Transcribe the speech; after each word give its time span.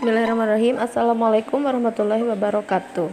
Bismillahirrahmanirrahim. 0.00 0.80
Assalamualaikum 0.80 1.60
warahmatullahi 1.60 2.24
wabarakatuh. 2.24 3.12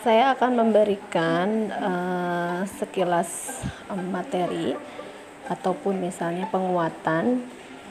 Saya 0.00 0.32
akan 0.32 0.64
memberikan 0.64 1.68
uh, 1.76 2.64
sekilas 2.64 3.60
um, 3.92 4.00
materi 4.08 4.72
ataupun 5.44 6.00
misalnya 6.00 6.48
penguatan 6.48 7.44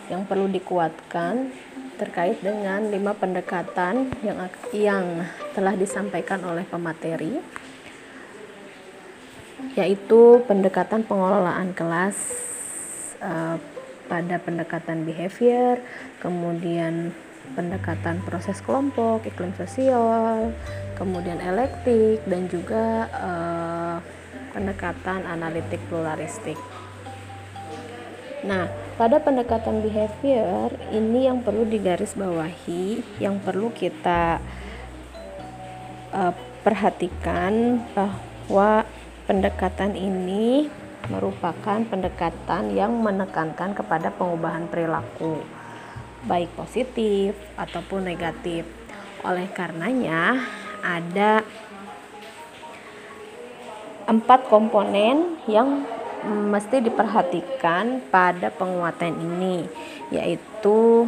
yang 0.09 0.25
perlu 0.25 0.49
dikuatkan 0.49 1.53
terkait 2.01 2.41
dengan 2.41 2.89
lima 2.89 3.13
pendekatan 3.13 4.09
yang 4.25 4.49
yang 4.73 5.05
telah 5.53 5.77
disampaikan 5.77 6.41
oleh 6.49 6.65
pemateri 6.65 7.37
yaitu 9.77 10.41
pendekatan 10.49 11.05
pengelolaan 11.05 11.77
kelas 11.77 12.17
uh, 13.21 13.76
pada 14.07 14.39
pendekatan 14.39 15.03
behavior, 15.03 15.77
kemudian 16.23 17.11
pendekatan 17.55 18.19
proses 18.27 18.59
kelompok, 18.59 19.23
iklim 19.23 19.53
sosial, 19.55 20.51
kemudian 20.99 21.39
elektik 21.39 22.23
dan 22.27 22.49
juga 22.51 23.07
uh, 23.13 23.97
pendekatan 24.51 25.23
analitik 25.23 25.79
pluralistik. 25.87 26.57
Nah, 28.43 28.67
pada 28.97 29.21
pendekatan 29.21 29.85
behavior 29.85 30.73
ini 30.89 31.29
yang 31.29 31.45
perlu 31.45 31.67
digarisbawahi, 31.67 33.19
yang 33.21 33.37
perlu 33.43 33.69
kita 33.75 34.41
uh, 36.15 36.33
perhatikan 36.65 37.83
bahwa 37.93 38.83
pendekatan 39.27 39.93
ini 39.93 40.71
merupakan 41.07 41.79
pendekatan 41.87 42.75
yang 42.75 42.91
menekankan 42.99 43.71
kepada 43.71 44.11
pengubahan 44.11 44.67
perilaku, 44.67 45.39
baik 46.27 46.51
positif 46.55 47.35
ataupun 47.55 48.07
negatif. 48.07 48.67
Oleh 49.23 49.47
karenanya, 49.51 50.43
ada 50.83 51.41
empat 54.07 54.47
komponen 54.47 55.39
yang 55.47 55.83
mesti 56.27 56.83
diperhatikan 56.83 58.03
pada 58.11 58.51
penguatan 58.51 59.15
ini, 59.15 59.67
yaitu 60.11 61.07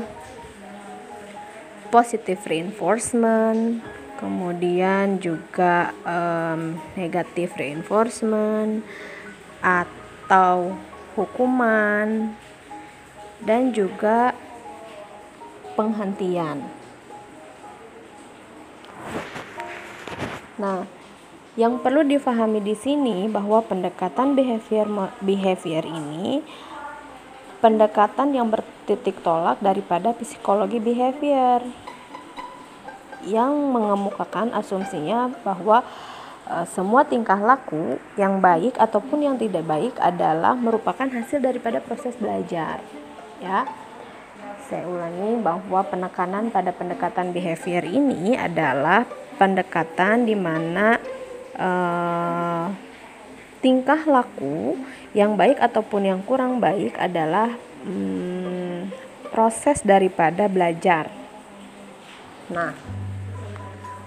positive 1.89 2.39
reinforcement, 2.45 3.81
kemudian 4.21 5.17
juga 5.17 5.95
um, 6.05 6.77
negative 6.93 7.55
reinforcement, 7.57 8.85
atau 9.59 10.75
hukuman 11.15 12.31
dan 13.43 13.71
juga 13.71 14.35
penghentian. 15.75 16.63
Nah, 20.59 20.83
yang 21.55 21.79
perlu 21.79 22.03
difahami 22.03 22.59
di 22.59 22.75
sini 22.75 23.27
bahwa 23.31 23.63
pendekatan 23.63 24.35
behavior 24.35 24.87
behavior 25.23 25.83
ini 25.87 26.43
pendekatan 27.59 28.31
yang 28.31 28.47
bertitik 28.47 29.19
tolak 29.23 29.59
daripada 29.59 30.15
psikologi 30.15 30.79
behavior 30.79 31.63
yang 33.27 33.51
mengemukakan 33.71 34.55
asumsinya 34.55 35.31
bahwa 35.43 35.83
semua 36.65 37.05
tingkah 37.05 37.37
laku 37.37 38.01
yang 38.17 38.41
baik 38.41 38.73
ataupun 38.81 39.21
yang 39.21 39.35
tidak 39.37 39.61
baik 39.69 39.93
adalah 40.01 40.57
merupakan 40.57 41.05
hasil 41.05 41.37
daripada 41.37 41.77
proses 41.77 42.17
belajar. 42.17 42.81
Ya. 43.37 43.69
Saya 44.65 44.85
ulangi 44.85 45.41
bahwa 45.41 45.81
penekanan 45.85 46.53
pada 46.53 46.69
pendekatan 46.69 47.33
behavior 47.33 47.81
ini 47.85 48.37
adalah 48.37 49.05
pendekatan 49.41 50.29
di 50.29 50.37
mana 50.37 51.01
uh, 51.57 52.69
tingkah 53.65 54.05
laku 54.05 54.77
yang 55.17 55.33
baik 55.33 55.57
ataupun 55.57 56.05
yang 56.05 56.21
kurang 56.21 56.61
baik 56.61 56.93
adalah 57.01 57.49
hmm, 57.81 58.93
proses 59.33 59.81
daripada 59.81 60.45
belajar. 60.45 61.09
Nah, 62.49 62.73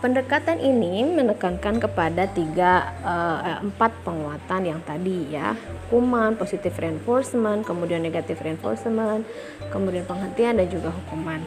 Pendekatan 0.02 0.58
ini 0.58 1.06
menekankan 1.06 1.78
kepada 1.78 2.26
tiga 2.26 2.90
uh, 3.06 3.62
empat 3.62 4.02
penguatan 4.02 4.66
yang 4.66 4.82
tadi 4.82 5.30
ya, 5.30 5.54
hukuman, 5.54 6.34
positive 6.34 6.74
reinforcement, 6.74 7.62
kemudian 7.62 8.02
negative 8.02 8.42
reinforcement, 8.42 9.22
kemudian 9.70 10.02
penghentian 10.02 10.58
dan 10.58 10.66
juga 10.66 10.90
hukuman. 10.90 11.38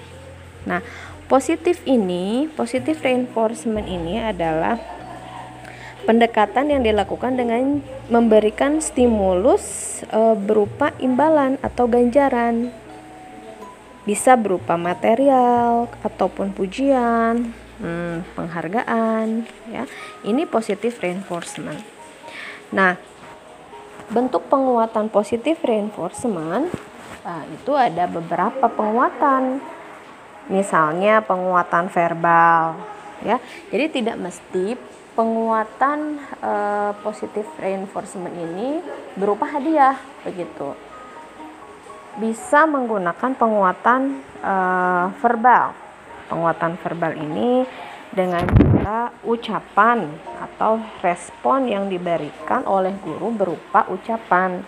Nah, 0.64 0.80
positif 1.28 1.84
ini, 1.84 2.48
positive 2.56 2.96
reinforcement 3.04 3.92
ini 3.92 4.24
adalah 4.24 4.80
pendekatan 6.08 6.72
yang 6.72 6.80
dilakukan 6.80 7.36
dengan 7.36 7.84
memberikan 8.08 8.80
stimulus 8.80 10.00
uh, 10.16 10.32
berupa 10.32 10.96
imbalan 11.04 11.60
atau 11.60 11.92
ganjaran. 11.92 12.72
Bisa 14.08 14.40
berupa 14.40 14.80
material 14.80 15.92
ataupun 16.08 16.56
pujian, 16.56 17.65
hmm, 17.80 18.36
penghargaan 18.36 19.48
ya. 19.72 19.84
Ini 20.24 20.48
positif 20.48 21.00
reinforcement. 21.02 21.82
Nah 22.76 22.98
bentuk 24.06 24.46
penguatan 24.54 25.10
positif 25.10 25.58
reinforcement 25.66 26.70
nah, 27.26 27.44
itu 27.50 27.72
ada 27.74 28.06
beberapa 28.06 28.70
penguatan. 28.70 29.60
Misalnya 30.46 31.26
penguatan 31.26 31.90
verbal 31.90 32.78
ya. 33.26 33.42
Jadi 33.74 34.02
tidak 34.02 34.22
mesti 34.22 34.78
penguatan 35.16 36.20
uh, 36.44 36.92
positif 37.02 37.48
reinforcement 37.58 38.36
ini 38.36 38.84
berupa 39.18 39.48
hadiah 39.48 39.98
begitu. 40.22 40.76
Bisa 42.16 42.64
menggunakan 42.70 43.36
penguatan 43.36 44.22
uh, 44.40 45.12
verbal 45.20 45.85
penguatan 46.28 46.78
verbal 46.82 47.14
ini 47.16 47.66
dengan 48.16 48.48
cara 48.48 49.12
ucapan 49.28 50.08
atau 50.40 50.80
respon 51.04 51.68
yang 51.68 51.92
diberikan 51.92 52.64
oleh 52.64 52.96
guru 53.04 53.36
berupa 53.36 53.84
ucapan. 53.92 54.64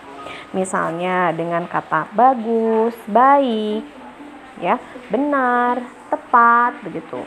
Misalnya 0.52 1.32
dengan 1.32 1.64
kata 1.64 2.12
bagus, 2.12 2.92
baik, 3.08 3.84
ya, 4.60 4.76
benar, 5.08 5.80
tepat 6.12 6.76
begitu. 6.84 7.24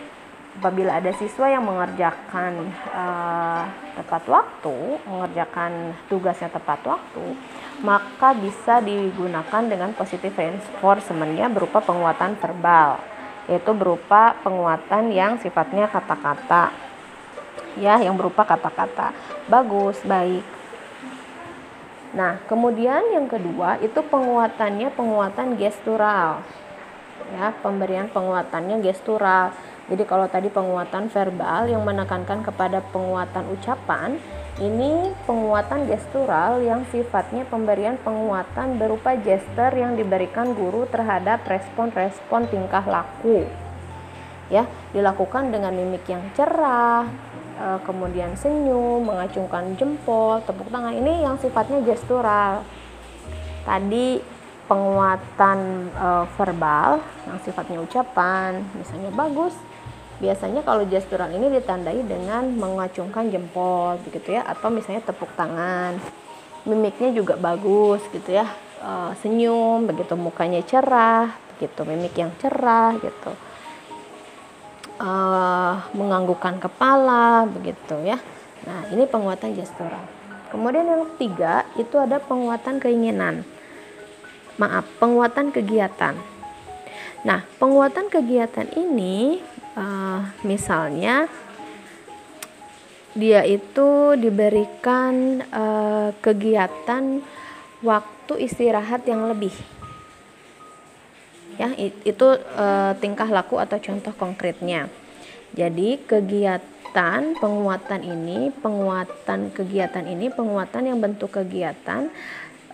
Apabila 0.62 1.02
ada 1.02 1.10
siswa 1.18 1.50
yang 1.50 1.66
mengerjakan 1.66 2.70
uh, 2.94 3.66
tepat 3.98 4.24
waktu, 4.30 4.78
mengerjakan 5.10 5.98
tugasnya 6.06 6.54
tepat 6.54 6.86
waktu, 6.86 7.34
maka 7.82 8.38
bisa 8.38 8.78
digunakan 8.78 9.64
dengan 9.66 9.90
positive 9.98 10.38
reinforcementnya 10.38 11.50
berupa 11.50 11.82
penguatan 11.82 12.38
verbal 12.38 13.02
yaitu 13.52 13.76
berupa 13.76 14.40
penguatan 14.48 15.12
yang 15.12 15.36
sifatnya 15.36 15.92
kata-kata. 15.92 16.72
Ya 17.76 18.00
yang 18.00 18.16
berupa 18.16 18.48
kata-kata. 18.48 19.12
Bagus 19.52 20.00
baik. 20.08 20.48
Nah 22.16 22.40
kemudian 22.48 23.12
yang 23.12 23.28
kedua 23.28 23.76
itu 23.84 24.00
penguatannya 24.00 24.88
penguatan 24.96 25.60
gestural. 25.60 26.40
Ya 27.36 27.52
pemberian 27.60 28.08
penguatannya 28.08 28.80
gestural. 28.80 29.52
Jadi 29.92 30.08
kalau 30.08 30.32
tadi 30.32 30.48
penguatan 30.48 31.12
verbal 31.12 31.68
yang 31.68 31.84
menekankan 31.84 32.48
kepada 32.48 32.80
penguatan 32.96 33.52
ucapan 33.52 34.16
ini 34.60 35.16
penguatan 35.24 35.88
gestural 35.88 36.60
yang 36.60 36.84
sifatnya 36.92 37.48
pemberian 37.48 37.96
penguatan 38.04 38.76
berupa 38.76 39.16
gesture 39.16 39.72
yang 39.72 39.96
diberikan 39.96 40.52
guru 40.52 40.84
terhadap 40.92 41.48
respon-respon 41.48 42.52
tingkah 42.52 42.84
laku. 42.84 43.48
Ya, 44.52 44.68
dilakukan 44.92 45.56
dengan 45.56 45.72
mimik 45.72 46.04
yang 46.12 46.20
cerah, 46.36 47.08
e, 47.56 47.68
kemudian 47.88 48.36
senyum, 48.36 49.08
mengacungkan 49.08 49.72
jempol, 49.80 50.44
tepuk 50.44 50.68
tangan. 50.68 51.00
Ini 51.00 51.24
yang 51.24 51.40
sifatnya 51.40 51.80
gestural. 51.88 52.68
Tadi 53.64 54.20
penguatan 54.68 55.88
e, 55.96 56.08
verbal 56.36 57.00
yang 57.24 57.40
sifatnya 57.40 57.80
ucapan, 57.80 58.60
misalnya 58.76 59.16
bagus, 59.16 59.56
biasanya 60.22 60.62
kalau 60.62 60.86
gestural 60.86 61.28
ini 61.34 61.50
ditandai 61.58 62.06
dengan 62.06 62.46
mengacungkan 62.54 63.34
jempol 63.34 63.98
begitu 64.06 64.38
ya. 64.38 64.46
Atau 64.46 64.70
misalnya 64.70 65.02
tepuk 65.02 65.34
tangan. 65.34 65.98
Mimiknya 66.64 67.10
juga 67.12 67.36
bagus 67.36 68.06
gitu 68.14 68.30
ya. 68.30 68.46
E, 68.80 69.18
senyum 69.20 69.90
begitu. 69.90 70.14
Mukanya 70.14 70.62
cerah 70.62 71.34
begitu. 71.58 71.82
Mimik 71.84 72.14
yang 72.14 72.30
cerah 72.38 72.94
gitu. 73.02 73.34
E, 75.02 75.12
menganggukkan 75.98 76.62
kepala 76.62 77.50
begitu 77.50 77.98
ya. 78.06 78.22
Nah 78.70 78.86
ini 78.94 79.10
penguatan 79.10 79.58
gestural. 79.58 80.06
Kemudian 80.54 80.86
yang 80.86 81.04
ketiga 81.16 81.66
itu 81.82 81.98
ada 81.98 82.22
penguatan 82.22 82.78
keinginan. 82.78 83.42
Maaf 84.62 84.86
penguatan 85.02 85.50
kegiatan. 85.50 86.14
Nah, 87.22 87.46
penguatan 87.62 88.10
kegiatan 88.10 88.66
ini 88.74 89.46
uh, 89.76 90.22
misalnya 90.44 91.28
dia 93.12 93.44
itu 93.44 94.16
diberikan 94.16 95.44
uh, 95.52 96.16
kegiatan 96.24 97.20
waktu 97.84 98.34
istirahat 98.48 99.04
yang 99.04 99.28
lebih. 99.28 99.52
Ya 101.60 101.76
itu 101.78 102.28
uh, 102.56 102.96
tingkah 103.04 103.28
laku 103.28 103.60
atau 103.60 103.76
contoh 103.78 104.16
konkretnya. 104.16 104.88
Jadi 105.52 106.00
kegiatan 106.08 107.36
penguatan 107.36 108.02
ini 108.08 108.56
penguatan 108.64 109.52
kegiatan 109.52 110.08
ini 110.08 110.32
penguatan 110.32 110.88
yang 110.88 111.04
bentuk 111.04 111.36
kegiatan 111.36 112.08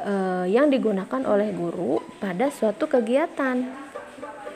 uh, 0.06 0.46
yang 0.46 0.70
digunakan 0.70 1.22
oleh 1.26 1.50
guru 1.50 1.98
pada 2.22 2.54
suatu 2.54 2.86
kegiatan. 2.86 3.66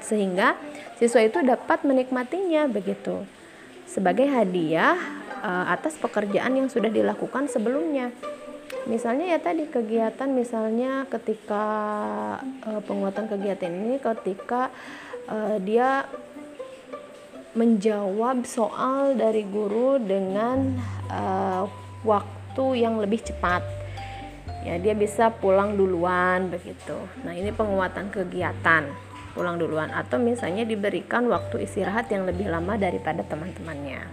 Sehingga 0.05 0.53
siswa 1.01 1.25
itu 1.25 1.41
dapat 1.41 1.81
menikmatinya 1.81 2.69
begitu 2.69 3.25
sebagai 3.89 4.29
hadiah 4.29 4.93
uh, 5.41 5.65
atas 5.73 5.97
pekerjaan 5.97 6.53
yang 6.53 6.69
sudah 6.69 6.93
dilakukan 6.93 7.49
sebelumnya. 7.49 8.13
Misalnya 8.85 9.33
ya 9.33 9.39
tadi 9.41 9.65
kegiatan 9.65 10.29
misalnya 10.29 11.09
ketika 11.09 11.65
uh, 12.69 12.81
penguatan 12.85 13.25
kegiatan 13.25 13.73
ini 13.73 13.97
ketika 13.97 14.69
uh, 15.25 15.57
dia 15.57 16.05
menjawab 17.57 18.45
soal 18.47 19.17
dari 19.17 19.43
guru 19.43 19.99
dengan 19.99 20.79
waktu 22.07 22.65
yang 22.79 22.95
lebih 23.03 23.19
cepat. 23.19 23.59
Ya, 24.63 24.79
dia 24.79 24.95
bisa 24.95 25.27
pulang 25.27 25.75
duluan 25.75 26.47
begitu. 26.47 26.95
Nah, 27.27 27.35
ini 27.35 27.51
penguatan 27.51 28.07
kegiatan 28.07 29.10
pulang 29.31 29.57
duluan 29.57 29.89
atau 29.91 30.19
misalnya 30.19 30.67
diberikan 30.67 31.27
waktu 31.31 31.63
istirahat 31.63 32.11
yang 32.11 32.27
lebih 32.27 32.51
lama 32.51 32.75
daripada 32.75 33.23
teman-temannya. 33.23 34.03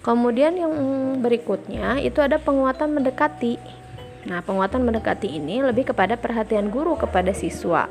Kemudian 0.00 0.56
yang 0.56 0.72
berikutnya 1.20 2.00
itu 2.00 2.22
ada 2.24 2.40
penguatan 2.40 2.96
mendekati. 2.96 3.60
Nah, 4.24 4.40
penguatan 4.40 4.84
mendekati 4.84 5.28
ini 5.28 5.60
lebih 5.60 5.92
kepada 5.92 6.16
perhatian 6.16 6.72
guru 6.72 6.96
kepada 6.96 7.32
siswa, 7.36 7.88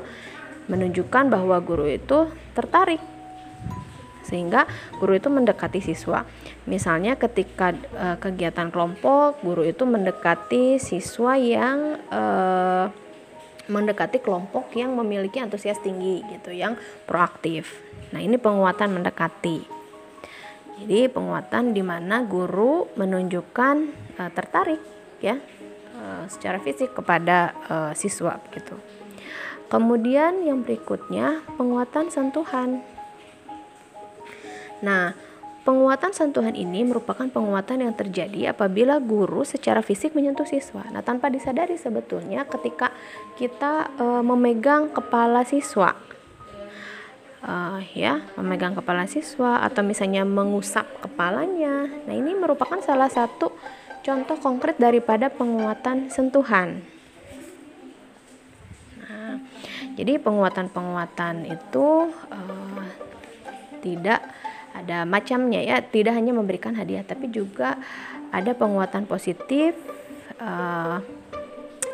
menunjukkan 0.66 1.30
bahwa 1.30 1.56
guru 1.62 1.86
itu 1.86 2.30
tertarik 2.54 3.00
sehingga 4.28 4.68
guru 5.00 5.16
itu 5.16 5.32
mendekati 5.32 5.80
siswa. 5.80 6.28
Misalnya 6.68 7.16
ketika 7.16 7.72
e, 7.72 8.06
kegiatan 8.20 8.68
kelompok, 8.68 9.40
guru 9.40 9.64
itu 9.64 9.88
mendekati 9.88 10.76
siswa 10.76 11.32
yang 11.40 11.96
e, 12.12 12.22
mendekati 13.68 14.18
kelompok 14.18 14.72
yang 14.74 14.96
memiliki 14.96 15.38
antusias 15.38 15.78
tinggi 15.84 16.24
gitu 16.24 16.50
yang 16.50 16.74
proaktif. 17.04 17.80
Nah, 18.10 18.20
ini 18.24 18.40
penguatan 18.40 18.96
mendekati. 18.96 19.78
Jadi 20.78 21.10
penguatan 21.10 21.74
di 21.74 21.82
mana 21.82 22.22
guru 22.24 22.88
menunjukkan 22.94 23.76
uh, 24.16 24.30
tertarik 24.30 24.80
ya 25.18 25.36
uh, 25.98 26.24
secara 26.30 26.62
fisik 26.62 26.94
kepada 26.94 27.52
uh, 27.68 27.92
siswa 27.92 28.38
gitu. 28.54 28.78
Kemudian 29.68 30.48
yang 30.48 30.64
berikutnya 30.64 31.44
penguatan 31.60 32.08
sentuhan. 32.08 32.80
Nah, 34.80 35.12
Penguatan 35.66 36.14
sentuhan 36.14 36.54
ini 36.56 36.80
merupakan 36.86 37.28
penguatan 37.28 37.82
yang 37.84 37.92
terjadi 37.92 38.56
apabila 38.56 39.02
guru 39.02 39.42
secara 39.42 39.84
fisik 39.84 40.14
menyentuh 40.14 40.46
siswa. 40.46 40.86
Nah, 40.94 41.04
tanpa 41.04 41.28
disadari 41.28 41.76
sebetulnya 41.76 42.46
ketika 42.48 42.94
kita 43.36 43.90
e, 43.98 44.06
memegang 44.24 44.88
kepala 44.88 45.44
siswa, 45.44 45.92
e, 47.42 47.54
ya, 47.92 48.22
memegang 48.40 48.78
kepala 48.78 49.04
siswa 49.10 49.60
atau 49.60 49.84
misalnya 49.84 50.24
mengusap 50.24 50.88
kepalanya. 51.04 51.90
Nah, 52.06 52.14
ini 52.16 52.32
merupakan 52.32 52.80
salah 52.80 53.12
satu 53.12 53.52
contoh 54.06 54.40
konkret 54.40 54.80
daripada 54.80 55.28
penguatan 55.28 56.08
sentuhan. 56.08 56.80
Nah, 59.04 59.42
jadi 60.00 60.16
penguatan-penguatan 60.22 61.44
itu 61.50 61.88
e, 62.30 62.40
tidak 63.84 64.37
ada 64.78 65.02
macamnya 65.02 65.60
ya 65.62 65.82
tidak 65.82 66.14
hanya 66.14 66.30
memberikan 66.30 66.74
hadiah 66.78 67.02
tapi 67.02 67.28
juga 67.28 67.76
ada 68.30 68.52
penguatan 68.54 69.08
positif 69.08 69.74
uh, 70.38 71.00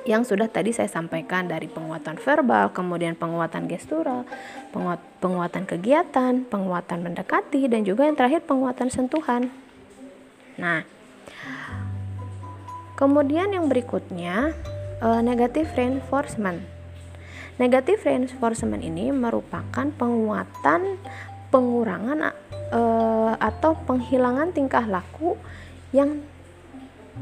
yang 0.05 0.21
sudah 0.23 0.53
tadi 0.53 0.69
saya 0.69 0.89
sampaikan 0.89 1.49
dari 1.49 1.65
penguatan 1.65 2.21
verbal, 2.21 2.69
kemudian 2.77 3.17
penguatan 3.17 3.65
gestural, 3.65 4.29
penguat, 4.69 5.01
penguatan 5.19 5.65
kegiatan, 5.65 6.45
penguatan 6.45 7.01
mendekati, 7.01 7.65
dan 7.73 7.89
juga 7.89 8.05
yang 8.05 8.13
terakhir 8.13 8.45
penguatan 8.45 8.93
sentuhan. 8.93 9.49
Nah, 10.61 10.85
kemudian 13.01 13.49
yang 13.57 13.65
berikutnya 13.65 14.53
uh, 15.01 15.25
negative 15.25 15.73
reinforcement. 15.73 16.61
Negative 17.57 18.03
reinforcement 18.05 18.85
ini 18.85 19.09
merupakan 19.09 19.89
penguatan 19.97 21.01
pengurangan 21.49 22.35
uh, 22.75 23.33
atau 23.39 23.79
penghilangan 23.87 24.51
tingkah 24.51 24.83
laku 24.85 25.39
yang 25.95 26.21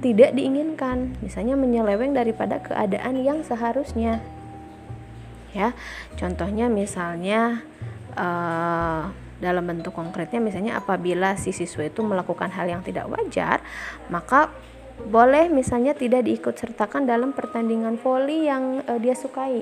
tidak 0.01 0.33
diinginkan, 0.33 1.21
misalnya 1.21 1.53
menyeleweng 1.53 2.17
daripada 2.17 2.57
keadaan 2.65 3.21
yang 3.21 3.45
seharusnya. 3.45 4.25
Ya, 5.53 5.77
contohnya 6.17 6.73
misalnya 6.73 7.61
uh, 8.17 9.13
dalam 9.37 9.69
bentuk 9.69 9.93
konkretnya 9.93 10.41
misalnya 10.41 10.81
apabila 10.81 11.37
si 11.37 11.53
siswa 11.53 11.85
itu 11.85 12.01
melakukan 12.01 12.49
hal 12.57 12.73
yang 12.73 12.81
tidak 12.81 13.05
wajar, 13.13 13.61
maka 14.09 14.49
boleh 15.13 15.53
misalnya 15.53 15.93
tidak 15.93 16.25
diikut 16.25 16.57
sertakan 16.57 17.05
dalam 17.05 17.37
pertandingan 17.37 18.01
voli 18.01 18.49
yang 18.49 18.81
uh, 18.89 18.97
dia 18.97 19.13
sukai 19.13 19.61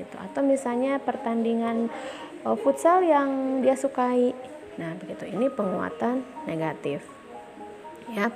gitu. 0.00 0.16
Atau 0.16 0.40
misalnya 0.40 0.96
pertandingan 1.04 1.92
uh, 2.48 2.56
futsal 2.56 3.04
yang 3.04 3.60
dia 3.60 3.76
sukai 3.76 4.32
Nah, 4.76 4.92
begitu 5.00 5.24
ini 5.24 5.48
penguatan 5.48 6.20
negatif. 6.44 7.00
Ya, 8.12 8.30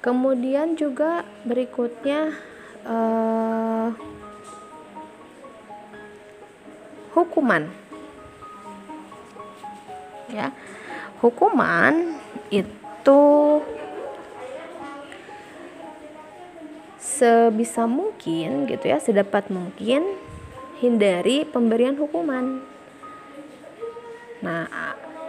kemudian 0.00 0.78
juga 0.78 1.26
berikutnya 1.44 2.32
uh, 2.86 3.90
hukuman. 7.12 7.68
Ya. 10.30 10.54
Hukuman 11.20 12.16
itu 12.52 13.20
sebisa 17.00 17.88
mungkin 17.88 18.68
gitu 18.68 18.84
ya, 18.84 19.00
sedapat 19.00 19.48
mungkin 19.48 20.04
hindari 20.78 21.48
pemberian 21.48 21.96
hukuman. 21.96 22.60
Nah, 24.44 24.68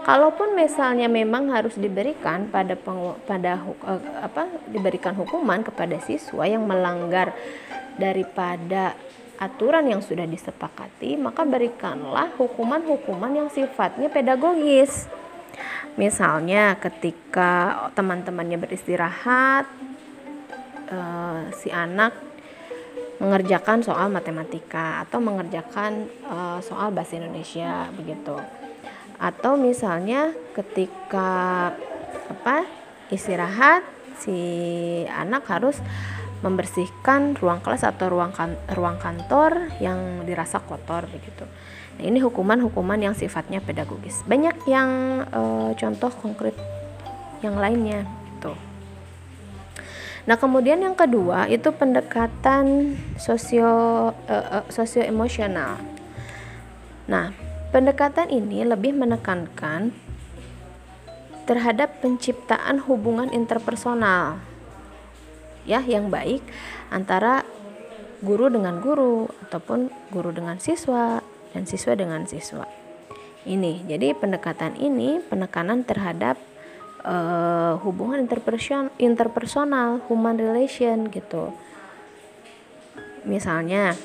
kalaupun 0.07 0.55
misalnya 0.55 1.11
memang 1.11 1.51
harus 1.51 1.75
diberikan 1.75 2.47
pada 2.47 2.79
pengu, 2.79 3.19
pada 3.27 3.59
uh, 3.59 4.01
apa 4.23 4.47
diberikan 4.71 5.11
hukuman 5.19 5.67
kepada 5.67 5.99
siswa 5.99 6.47
yang 6.47 6.63
melanggar 6.63 7.35
daripada 7.99 8.95
aturan 9.37 9.85
yang 9.91 9.99
sudah 9.99 10.23
disepakati, 10.23 11.19
maka 11.19 11.43
berikanlah 11.43 12.31
hukuman-hukuman 12.39 13.35
yang 13.35 13.49
sifatnya 13.51 14.07
pedagogis. 14.07 15.11
Misalnya 15.99 16.79
ketika 16.79 17.85
teman-temannya 17.93 18.57
beristirahat, 18.57 19.67
uh, 20.87 21.51
si 21.51 21.67
anak 21.67 22.15
mengerjakan 23.17 23.81
soal 23.81 24.07
matematika 24.13 25.03
atau 25.03 25.17
mengerjakan 25.17 26.05
uh, 26.29 26.61
soal 26.61 26.93
bahasa 26.93 27.17
Indonesia 27.17 27.89
begitu 27.97 28.37
atau 29.17 29.57
misalnya 29.57 30.33
ketika 30.53 31.73
apa 32.29 32.65
istirahat 33.09 33.81
si 34.21 34.37
anak 35.09 35.45
harus 35.49 35.81
membersihkan 36.45 37.33
ruang 37.33 37.65
kelas 37.65 37.81
atau 37.81 38.13
ruang 38.13 38.29
kan, 38.29 38.53
ruang 38.77 39.01
kantor 39.01 39.73
yang 39.81 40.21
dirasa 40.25 40.61
kotor 40.61 41.09
begitu. 41.09 41.49
Nah, 41.97 42.03
ini 42.05 42.21
hukuman-hukuman 42.21 43.01
yang 43.01 43.17
sifatnya 43.17 43.57
pedagogis. 43.57 44.21
Banyak 44.29 44.69
yang 44.69 44.89
e, 45.25 45.41
contoh 45.73 46.13
konkret 46.13 46.53
yang 47.41 47.57
lainnya 47.57 48.05
gitu. 48.37 48.53
Nah, 50.29 50.37
kemudian 50.37 50.77
yang 50.77 50.93
kedua 50.93 51.49
itu 51.49 51.73
pendekatan 51.73 52.93
sosio 53.17 54.13
e, 54.29 54.35
e, 54.37 54.57
sosio 54.69 55.01
emosional. 55.01 55.81
Nah, 57.09 57.33
Pendekatan 57.67 58.31
ini 58.31 58.63
lebih 58.63 58.95
menekankan 58.95 59.91
terhadap 61.43 61.99
penciptaan 61.99 62.83
hubungan 62.87 63.31
interpersonal 63.31 64.39
ya 65.67 65.83
yang 65.83 66.07
baik 66.07 66.39
antara 66.91 67.43
guru 68.23 68.47
dengan 68.47 68.79
guru 68.79 69.27
ataupun 69.47 69.91
guru 70.09 70.31
dengan 70.31 70.57
siswa 70.63 71.19
dan 71.51 71.63
siswa 71.67 71.93
dengan 71.93 72.23
siswa. 72.23 72.65
Ini, 73.47 73.87
jadi 73.87 74.11
pendekatan 74.15 74.75
ini 74.75 75.23
penekanan 75.23 75.87
terhadap 75.87 76.35
uh, 77.03 77.79
hubungan 77.83 78.23
interpersonal, 78.27 78.91
interpersonal, 78.99 80.03
human 80.11 80.35
relation 80.35 81.07
gitu. 81.07 81.55
Misalnya, 83.23 83.95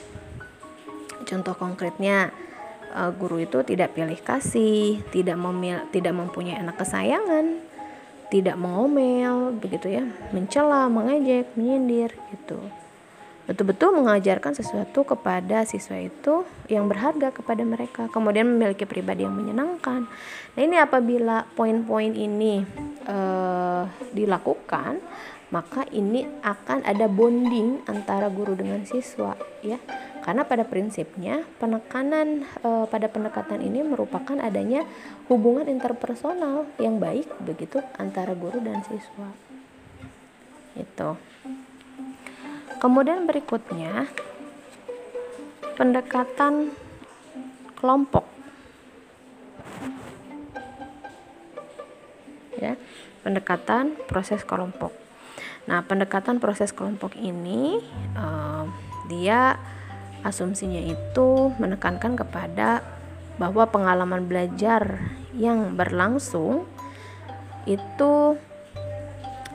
contoh 1.26 1.54
konkretnya, 1.58 2.30
uh, 2.92 3.10
guru 3.16 3.42
itu 3.42 3.64
tidak 3.64 3.96
pilih 3.96 4.20
kasih, 4.20 5.00
tidak 5.10 5.36
memil, 5.40 5.82
tidak 5.90 6.14
mempunyai 6.14 6.60
anak 6.60 6.78
kesayangan, 6.78 7.58
tidak 8.28 8.56
mengomel, 8.56 9.56
begitu 9.56 9.92
ya, 9.92 10.04
mencela, 10.30 10.86
mengejek, 10.92 11.52
menyindir 11.56 12.12
gitu. 12.32 12.60
Betul-betul 13.42 13.98
mengajarkan 13.98 14.54
sesuatu 14.54 15.02
kepada 15.02 15.66
siswa 15.66 15.98
itu 15.98 16.46
yang 16.70 16.86
berharga 16.86 17.34
kepada 17.34 17.66
mereka 17.66 18.06
kemudian 18.06 18.46
memiliki 18.46 18.86
pribadi 18.86 19.26
yang 19.26 19.34
menyenangkan. 19.34 20.06
Nah 20.54 20.62
ini 20.62 20.78
apabila 20.78 21.50
poin-poin 21.58 22.14
ini 22.14 22.62
uh, 23.10 23.84
dilakukan 24.14 25.02
maka 25.52 25.84
ini 25.92 26.24
akan 26.40 26.80
ada 26.80 27.04
bonding 27.12 27.84
antara 27.84 28.32
guru 28.32 28.56
dengan 28.56 28.88
siswa 28.88 29.36
ya 29.60 29.76
karena 30.22 30.46
pada 30.46 30.62
prinsipnya 30.62 31.42
penekanan 31.58 32.46
uh, 32.62 32.86
pada 32.86 33.10
pendekatan 33.10 33.58
ini 33.58 33.82
merupakan 33.82 34.38
adanya 34.38 34.86
hubungan 35.26 35.66
interpersonal 35.66 36.70
yang 36.78 37.02
baik 37.02 37.26
begitu 37.42 37.82
antara 37.98 38.32
guru 38.38 38.62
dan 38.62 38.80
siswa 38.86 39.34
itu 40.78 41.10
Kemudian 42.82 43.30
berikutnya 43.30 44.10
pendekatan 45.78 46.74
kelompok. 47.78 48.26
Ya, 52.58 52.74
pendekatan 53.22 53.94
proses 54.10 54.42
kelompok. 54.42 54.90
Nah, 55.70 55.86
pendekatan 55.86 56.42
proses 56.42 56.74
kelompok 56.74 57.14
ini 57.14 57.78
uh, 58.18 58.66
dia 59.06 59.62
asumsinya 60.22 60.78
itu 60.78 61.50
menekankan 61.58 62.14
kepada 62.14 62.82
bahwa 63.36 63.66
pengalaman 63.66 64.26
belajar 64.26 65.02
yang 65.34 65.74
berlangsung 65.74 66.68
itu 67.66 68.36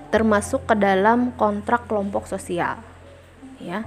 termasuk 0.08 0.64
ke 0.64 0.76
dalam 0.80 1.36
kontrak 1.36 1.88
kelompok 1.88 2.28
sosial 2.28 2.80
ya. 3.60 3.84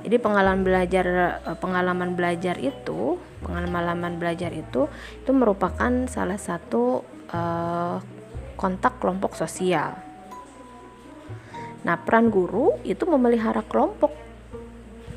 Jadi 0.00 0.16
pengalaman 0.16 0.64
belajar 0.64 1.06
eh, 1.44 1.56
pengalaman 1.60 2.16
belajar 2.16 2.56
itu 2.56 3.20
pengalaman 3.44 4.16
belajar 4.16 4.52
itu 4.52 4.88
itu 5.16 5.30
merupakan 5.32 5.88
salah 6.08 6.36
satu 6.36 7.00
uh, 7.32 7.96
kontak 8.60 9.00
kelompok 9.00 9.32
sosial. 9.32 9.96
Nah 11.80 11.96
peran 12.04 12.28
guru 12.28 12.76
itu 12.84 13.08
memelihara 13.08 13.64
kelompok 13.64 14.12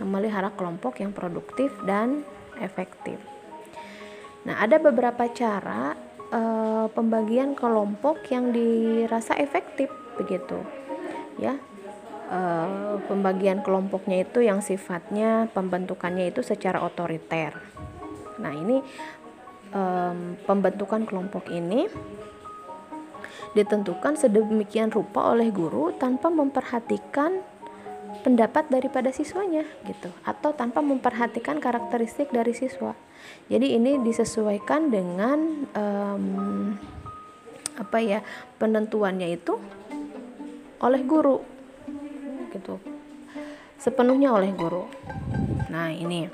memelihara 0.03 0.51
kelompok 0.53 0.99
yang 0.99 1.15
produktif 1.15 1.71
dan 1.87 2.27
efektif 2.59 3.15
nah 4.43 4.59
ada 4.59 4.75
beberapa 4.77 5.31
cara 5.31 5.95
uh, 6.29 6.91
pembagian 6.91 7.55
kelompok 7.55 8.27
yang 8.27 8.51
dirasa 8.51 9.39
efektif 9.39 9.87
begitu 10.19 10.59
ya 11.39 11.55
uh, 12.29 12.97
pembagian 13.05 13.61
kelompoknya 13.61 14.25
itu 14.25 14.43
yang 14.43 14.59
sifatnya 14.59 15.47
pembentukannya 15.51 16.29
itu 16.29 16.41
secara 16.41 16.81
otoriter. 16.81 17.57
Nah 18.41 18.53
ini 18.53 18.81
um, 19.73 20.37
pembentukan 20.45 21.05
kelompok 21.05 21.49
ini 21.53 21.85
ditentukan 23.53 24.17
sedemikian 24.17 24.89
rupa 24.89 25.37
oleh 25.37 25.53
guru 25.53 25.93
tanpa 26.01 26.33
memperhatikan 26.33 27.45
pendapat 28.23 28.71
daripada 28.71 29.11
siswanya 29.11 29.67
gitu. 29.83 30.07
Atau 30.23 30.55
tanpa 30.55 30.79
memperhatikan 30.79 31.59
karakteristik 31.59 32.31
dari 32.31 32.55
siswa. 32.55 32.95
Jadi 33.51 33.75
ini 33.75 33.99
disesuaikan 33.99 34.87
dengan 34.87 35.67
um, 35.75 36.25
apa 37.75 37.97
ya 37.99 38.19
penentuannya 38.57 39.35
itu 39.35 39.59
oleh 40.79 41.01
guru 41.03 41.43
gitu. 42.55 42.79
Sepenuhnya 43.75 44.31
oleh 44.31 44.55
guru. 44.55 44.87
Nah 45.67 45.91
ini. 45.91 46.31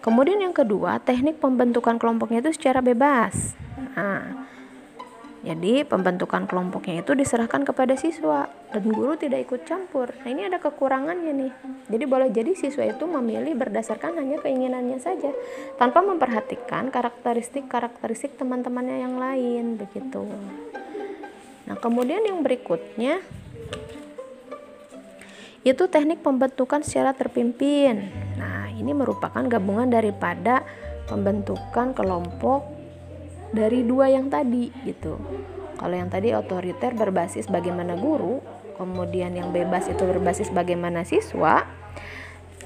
Kemudian 0.00 0.40
yang 0.40 0.56
kedua 0.56 1.02
teknik 1.02 1.42
pembentukan 1.42 2.00
kelompoknya 2.00 2.40
itu 2.40 2.56
secara 2.56 2.80
bebas. 2.80 3.52
Nah 3.92 4.47
jadi 5.48 5.88
pembentukan 5.88 6.44
kelompoknya 6.44 7.00
itu 7.00 7.16
diserahkan 7.16 7.64
kepada 7.64 7.96
siswa 7.96 8.52
dan 8.68 8.84
guru 8.84 9.16
tidak 9.16 9.48
ikut 9.48 9.64
campur. 9.64 10.12
Nah 10.20 10.28
ini 10.28 10.44
ada 10.44 10.60
kekurangannya 10.60 11.32
nih. 11.32 11.52
Jadi 11.88 12.04
boleh 12.04 12.28
jadi 12.28 12.52
siswa 12.52 12.84
itu 12.84 13.08
memilih 13.08 13.56
berdasarkan 13.56 14.20
hanya 14.20 14.36
keinginannya 14.44 15.00
saja 15.00 15.32
tanpa 15.80 16.04
memperhatikan 16.04 16.92
karakteristik-karakteristik 16.92 18.36
teman-temannya 18.36 19.00
yang 19.00 19.16
lain 19.16 19.80
begitu. 19.80 20.28
Nah 21.64 21.76
kemudian 21.80 22.28
yang 22.28 22.44
berikutnya 22.44 23.24
itu 25.64 25.84
teknik 25.88 26.20
pembentukan 26.20 26.84
secara 26.84 27.16
terpimpin. 27.16 28.08
Nah, 28.36 28.70
ini 28.72 28.94
merupakan 28.94 29.42
gabungan 29.42 29.90
daripada 29.90 30.62
pembentukan 31.10 31.96
kelompok 31.96 32.77
dari 33.52 33.84
dua 33.84 34.12
yang 34.12 34.28
tadi 34.28 34.68
gitu. 34.84 35.16
Kalau 35.78 35.94
yang 35.94 36.10
tadi 36.10 36.34
otoriter 36.34 36.92
berbasis 36.92 37.46
bagaimana 37.46 37.94
guru, 37.94 38.42
kemudian 38.74 39.34
yang 39.38 39.54
bebas 39.54 39.86
itu 39.86 40.02
berbasis 40.02 40.50
bagaimana 40.50 41.06
siswa. 41.06 41.64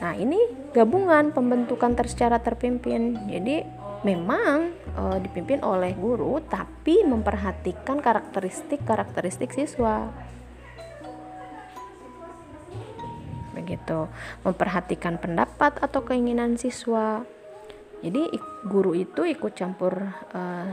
Nah, 0.00 0.14
ini 0.18 0.40
gabungan 0.72 1.30
pembentukan 1.30 1.94
secara 2.08 2.40
terpimpin. 2.40 3.20
Jadi 3.28 3.62
memang 4.02 4.74
e, 4.96 5.02
dipimpin 5.22 5.62
oleh 5.62 5.94
guru 5.94 6.42
tapi 6.42 7.04
memperhatikan 7.06 8.00
karakteristik-karakteristik 8.02 9.54
siswa. 9.54 10.10
begitu 13.62 14.10
memperhatikan 14.42 15.22
pendapat 15.22 15.78
atau 15.78 16.02
keinginan 16.02 16.58
siswa 16.58 17.22
jadi 18.02 18.34
guru 18.66 18.98
itu 18.98 19.22
ikut 19.22 19.54
campur 19.54 19.94
uh, 20.34 20.70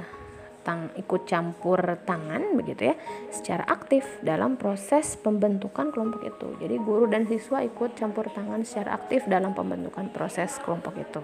tang 0.66 0.92
ikut 0.98 1.24
campur 1.30 1.80
tangan 2.04 2.58
begitu 2.58 2.92
ya 2.92 2.96
secara 3.32 3.64
aktif 3.70 4.04
dalam 4.26 4.60
proses 4.60 5.16
pembentukan 5.18 5.94
kelompok 5.94 6.26
itu. 6.26 6.48
Jadi 6.60 6.76
guru 6.82 7.06
dan 7.08 7.30
siswa 7.30 7.64
ikut 7.64 7.96
campur 7.96 8.28
tangan 8.34 8.66
secara 8.66 8.98
aktif 9.00 9.26
dalam 9.30 9.56
pembentukan 9.58 10.10
proses 10.14 10.58
kelompok 10.62 11.00
itu. 11.00 11.22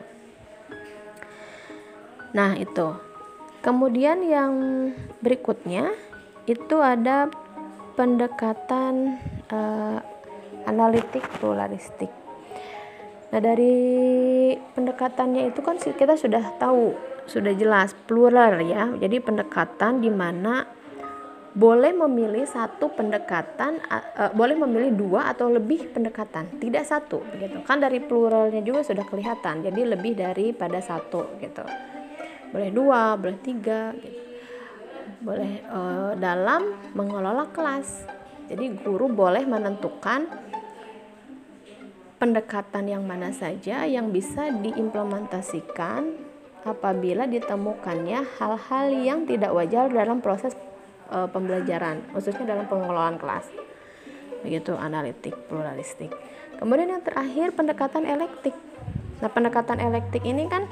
Nah 2.33 2.57
itu. 2.57 2.95
Kemudian 3.65 4.21
yang 4.21 4.53
berikutnya 5.25 5.89
itu 6.45 6.77
ada 6.77 7.25
pendekatan 7.97 9.17
uh, 9.49 9.97
analitik 10.69 11.25
pluralistik. 11.41 12.24
Nah, 13.33 13.39
dari 13.41 13.75
pendekatannya 14.77 15.49
itu 15.49 15.59
kan 15.65 15.81
kita 15.81 16.13
sudah 16.15 16.55
tahu, 16.61 16.93
sudah 17.25 17.53
jelas 17.57 17.97
plural 18.05 18.61
ya. 18.61 18.93
Jadi 18.95 19.17
pendekatan 19.19 19.99
di 19.99 20.13
mana 20.13 20.65
boleh 21.55 21.95
memilih 21.95 22.43
satu 22.43 22.91
pendekatan, 22.91 23.79
uh, 23.87 24.31
boleh 24.35 24.59
memilih 24.59 24.91
dua 24.91 25.31
atau 25.31 25.47
lebih 25.47 25.87
pendekatan, 25.95 26.59
tidak 26.59 26.83
satu, 26.83 27.23
begitu. 27.31 27.63
Kan 27.63 27.79
dari 27.79 28.03
pluralnya 28.03 28.59
juga 28.59 28.83
sudah 28.83 29.07
kelihatan, 29.07 29.63
jadi 29.63 29.95
lebih 29.95 30.19
daripada 30.19 30.83
satu, 30.83 31.39
gitu. 31.39 31.63
Boleh 32.51 32.69
dua, 32.75 33.15
boleh 33.15 33.39
tiga, 33.39 33.95
gitu. 33.95 34.19
Boleh 35.23 35.63
uh, 35.71 36.11
dalam 36.19 36.75
mengelola 36.91 37.47
kelas. 37.55 38.03
Jadi 38.51 38.75
guru 38.83 39.07
boleh 39.07 39.47
menentukan 39.47 40.27
pendekatan 42.15 42.87
yang 42.87 43.03
mana 43.03 43.35
saja 43.35 43.83
yang 43.83 44.09
bisa 44.15 44.47
diimplementasikan 44.63 46.15
apabila 46.65 47.29
ditemukannya 47.29 48.25
hal-hal 48.41 48.85
yang 48.89 49.29
tidak 49.29 49.53
wajar 49.53 49.91
dalam 49.91 50.23
proses 50.23 50.57
e, 51.11 51.17
pembelajaran, 51.29 52.01
khususnya 52.15 52.57
dalam 52.57 52.65
pengelolaan 52.65 53.21
kelas. 53.21 53.45
Begitu 54.41 54.73
analitik, 54.73 55.35
pluralistik. 55.45 56.09
Kemudian 56.57 56.97
yang 56.97 57.03
terakhir 57.05 57.53
pendekatan 57.53 58.07
elektik. 58.07 58.55
Nah, 59.21 59.29
pendekatan 59.29 59.77
elektik 59.77 60.23
ini 60.23 60.47
kan 60.47 60.65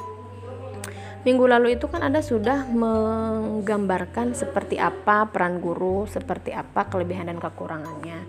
minggu 1.24 1.46
lalu 1.48 1.76
itu 1.76 1.88
kan 1.88 2.04
Anda 2.04 2.20
sudah 2.20 2.68
menggambarkan 2.72 4.34
seperti 4.34 4.80
apa 4.80 5.30
peran 5.30 5.60
guru, 5.62 6.10
seperti 6.10 6.56
apa 6.56 6.90
kelebihan 6.90 7.30
dan 7.30 7.38
kekurangannya. 7.38 8.20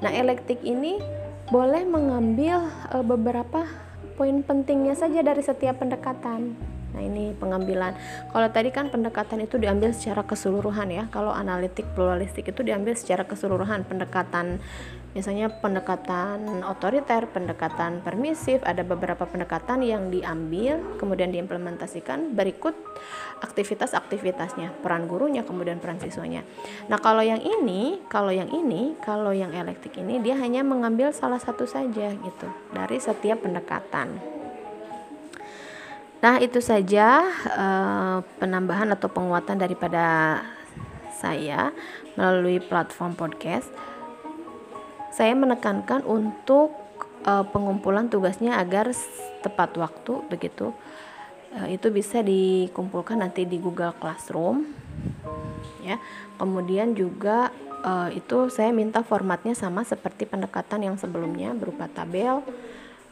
Nah, 0.00 0.10
elektik 0.14 0.64
ini 0.64 1.19
boleh 1.50 1.82
mengambil 1.82 2.70
uh, 2.94 3.02
beberapa 3.02 3.66
poin 4.14 4.40
pentingnya 4.46 4.94
saja 4.94 5.20
dari 5.20 5.42
setiap 5.42 5.82
pendekatan 5.82 6.54
Nah, 6.90 7.02
ini 7.06 7.30
pengambilan. 7.38 7.94
Kalau 8.34 8.48
tadi 8.50 8.74
kan 8.74 8.90
pendekatan 8.90 9.46
itu 9.46 9.62
diambil 9.62 9.94
secara 9.94 10.26
keseluruhan 10.26 10.90
ya. 10.90 11.04
Kalau 11.14 11.30
analitik 11.30 11.86
pluralistik 11.94 12.50
itu 12.50 12.66
diambil 12.66 12.98
secara 12.98 13.22
keseluruhan. 13.22 13.86
Pendekatan 13.86 14.58
misalnya 15.10 15.50
pendekatan 15.50 16.62
otoriter, 16.62 17.26
pendekatan 17.26 17.98
permisif, 18.00 18.62
ada 18.62 18.86
beberapa 18.86 19.26
pendekatan 19.26 19.82
yang 19.82 20.06
diambil 20.08 20.78
kemudian 21.02 21.34
diimplementasikan 21.34 22.38
berikut 22.38 22.78
aktivitas-aktivitasnya, 23.42 24.70
peran 24.84 25.10
gurunya, 25.10 25.42
kemudian 25.42 25.82
peran 25.82 25.98
siswanya. 25.98 26.46
Nah, 26.86 27.02
kalau 27.02 27.24
yang 27.24 27.42
ini, 27.42 27.98
kalau 28.06 28.30
yang 28.30 28.52
ini, 28.54 28.94
kalau 29.02 29.34
yang 29.34 29.50
elektik 29.50 29.98
ini 29.98 30.22
dia 30.22 30.38
hanya 30.38 30.62
mengambil 30.62 31.10
salah 31.10 31.42
satu 31.42 31.66
saja 31.66 32.14
gitu 32.14 32.48
dari 32.70 33.02
setiap 33.02 33.42
pendekatan. 33.42 34.20
Nah, 36.20 36.36
itu 36.36 36.60
saja 36.60 37.24
uh, 37.48 38.20
penambahan 38.36 38.92
atau 38.92 39.08
penguatan 39.08 39.56
daripada 39.56 40.36
saya 41.16 41.72
melalui 42.14 42.60
platform 42.60 43.16
podcast 43.16 43.72
saya 45.20 45.36
menekankan 45.36 46.00
untuk 46.08 46.72
uh, 47.28 47.44
pengumpulan 47.44 48.08
tugasnya 48.08 48.56
agar 48.56 48.88
tepat 49.44 49.76
waktu 49.76 50.24
begitu. 50.32 50.72
Uh, 51.52 51.68
itu 51.68 51.92
bisa 51.92 52.24
dikumpulkan 52.24 53.20
nanti 53.20 53.44
di 53.44 53.60
Google 53.60 53.92
Classroom 54.00 54.64
ya. 55.84 56.00
Kemudian 56.40 56.96
juga 56.96 57.52
uh, 57.84 58.08
itu 58.08 58.48
saya 58.48 58.72
minta 58.72 59.04
formatnya 59.04 59.52
sama 59.52 59.84
seperti 59.84 60.24
pendekatan 60.24 60.88
yang 60.88 60.96
sebelumnya 60.96 61.52
berupa 61.52 61.84
tabel 61.92 62.40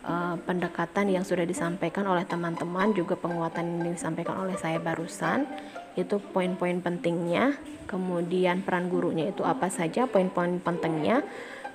uh, 0.08 0.40
pendekatan 0.48 1.12
yang 1.12 1.28
sudah 1.28 1.44
disampaikan 1.44 2.08
oleh 2.08 2.24
teman-teman 2.24 2.96
juga 2.96 3.20
penguatan 3.20 3.84
yang 3.84 3.92
disampaikan 3.92 4.48
oleh 4.48 4.56
saya 4.56 4.80
barusan. 4.80 5.44
Itu 5.92 6.24
poin-poin 6.24 6.80
pentingnya. 6.80 7.60
Kemudian 7.84 8.64
peran 8.64 8.88
gurunya 8.88 9.28
itu 9.28 9.44
apa 9.44 9.68
saja 9.68 10.08
poin-poin 10.08 10.56
pentingnya 10.64 11.20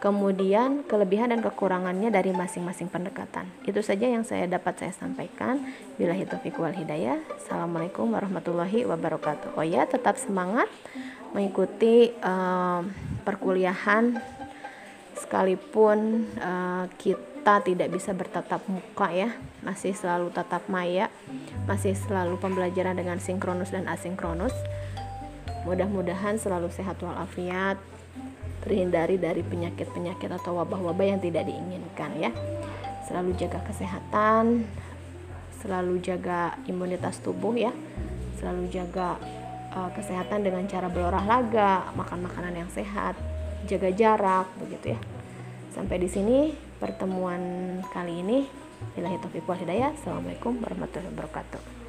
kemudian 0.03 0.83
kelebihan 0.83 1.31
dan 1.31 1.39
kekurangannya 1.39 2.11
dari 2.11 2.35
masing-masing 2.35 2.91
pendekatan. 2.91 3.47
Itu 3.63 3.79
saja 3.79 4.03
yang 4.03 4.27
saya 4.27 4.51
dapat 4.51 4.75
saya 4.75 4.91
sampaikan. 4.91 5.63
Bila 5.95 6.11
taufiq 6.27 6.59
wal 6.59 6.75
hidayah. 6.75 7.23
Assalamualaikum 7.39 8.11
warahmatullahi 8.11 8.83
wabarakatuh. 8.83 9.55
Oh 9.55 9.63
ya, 9.63 9.87
tetap 9.87 10.19
semangat 10.19 10.67
mengikuti 11.31 12.11
uh, 12.19 12.83
perkuliahan 13.23 14.19
sekalipun 15.15 16.27
uh, 16.35 16.91
kita 16.99 17.63
tidak 17.63 17.87
bisa 17.95 18.11
bertatap 18.11 18.59
muka 18.67 19.07
ya, 19.07 19.31
masih 19.63 19.95
selalu 19.95 20.35
tatap 20.35 20.67
maya, 20.67 21.07
masih 21.63 21.95
selalu 21.95 22.35
pembelajaran 22.43 22.99
dengan 22.99 23.23
sinkronus 23.23 23.71
dan 23.71 23.87
asinkronus. 23.87 24.51
Mudah-mudahan 25.63 26.35
selalu 26.35 26.67
sehat 26.75 26.99
walafiat, 26.99 27.79
terhindari 28.63 29.19
dari 29.19 29.43
penyakit-penyakit 29.43 30.31
atau 30.39 30.57
wabah-wabah 30.63 31.05
yang 31.05 31.19
tidak 31.19 31.43
diinginkan 31.45 32.15
ya. 32.17 32.31
Selalu 33.05 33.35
jaga 33.35 33.59
kesehatan, 33.67 34.63
selalu 35.59 35.99
jaga 35.99 36.55
imunitas 36.65 37.19
tubuh 37.19 37.53
ya. 37.59 37.75
Selalu 38.39 38.71
jaga 38.71 39.19
uh, 39.75 39.91
kesehatan 39.91 40.47
dengan 40.47 40.63
cara 40.71 40.87
berolahraga, 40.87 41.91
makan 41.93 42.23
makanan 42.27 42.55
yang 42.63 42.71
sehat, 42.71 43.19
jaga 43.67 43.91
jarak 43.91 44.47
begitu 44.59 44.95
ya. 44.95 44.99
Sampai 45.75 45.99
di 45.99 46.07
sini 46.07 46.55
pertemuan 46.79 47.41
kali 47.91 48.23
ini. 48.23 48.39
Bila 48.95 49.07
taufiq 49.15 49.47
wal 49.47 49.59
hidayah. 49.59 49.95
Assalamualaikum 49.95 50.59
warahmatullahi 50.59 51.11
wabarakatuh. 51.15 51.82